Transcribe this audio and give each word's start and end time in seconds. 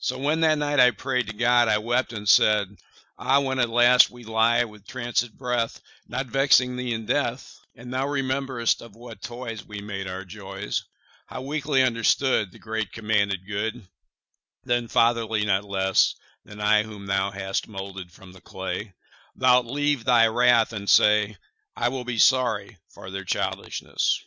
So 0.00 0.18
when 0.18 0.40
that 0.40 0.58
night 0.58 0.80
I 0.80 0.90
pray'd 0.90 1.28
To 1.28 1.32
God, 1.32 1.68
I 1.68 1.78
wept, 1.78 2.12
and 2.12 2.28
said: 2.28 2.76
Ah, 3.16 3.38
when 3.38 3.60
at 3.60 3.70
last 3.70 4.10
we 4.10 4.24
lie 4.24 4.64
with 4.64 4.84
trancèd 4.84 5.30
breath, 5.34 5.80
Not 6.08 6.26
vexing 6.26 6.74
Thee 6.74 6.92
in 6.92 7.06
death, 7.06 7.60
25 7.74 7.76
And 7.84 7.94
Thou 7.94 8.08
rememberest 8.08 8.82
of 8.82 8.96
what 8.96 9.22
toys 9.22 9.64
We 9.64 9.80
made 9.80 10.08
our 10.08 10.24
joys, 10.24 10.82
How 11.26 11.40
weakly 11.42 11.84
understood 11.84 12.50
Thy 12.50 12.58
great 12.58 12.90
commanded 12.90 13.46
good, 13.46 13.86
Then, 14.64 14.88
fatherly 14.88 15.44
not 15.46 15.62
less 15.62 16.16
30 16.46 16.50
Than 16.56 16.60
I 16.60 16.82
whom 16.82 17.06
Thou 17.06 17.30
hast 17.30 17.68
moulded 17.68 18.10
from 18.10 18.32
the 18.32 18.40
clay, 18.40 18.92
Thou'lt 19.36 19.66
leave 19.66 20.02
Thy 20.04 20.26
wrath, 20.26 20.72
and 20.72 20.90
say, 20.90 21.36
'I 21.76 21.90
will 21.90 22.04
be 22.04 22.18
sorry 22.18 22.78
for 22.88 23.08
their 23.12 23.24
childishness. 23.24 24.20